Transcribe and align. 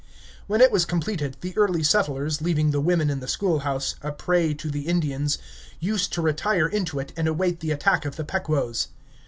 When 0.47 0.61
it 0.61 0.71
was 0.71 0.83
completed, 0.85 1.37
the 1.41 1.55
Early 1.55 1.83
Settlers, 1.83 2.41
leaving 2.41 2.71
the 2.71 2.81
women 2.81 3.11
in 3.11 3.19
the 3.19 3.27
schoolhouse, 3.27 3.93
a 4.01 4.11
prey 4.11 4.55
to 4.55 4.71
the 4.71 4.87
Indians, 4.87 5.37
used 5.79 6.11
to 6.13 6.23
retire 6.23 6.65
into 6.65 6.97
it, 6.99 7.13
and 7.15 7.27
await 7.27 7.59
the 7.59 7.69
attack 7.69 8.05
of 8.05 8.15
the 8.15 8.25
Pequots. 8.25 8.87